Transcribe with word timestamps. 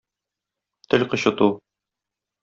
Тел 0.93 1.05
кычыту. 1.11 1.51